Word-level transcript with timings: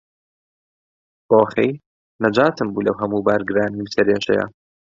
ئۆخەی، 1.33 1.71
نەجاتم 2.21 2.67
بوو 2.71 2.85
لەو 2.87 2.95
هەموو 3.01 3.25
بارگرانی 3.27 3.81
و 3.83 3.91
سەرێشەیە. 3.95 4.45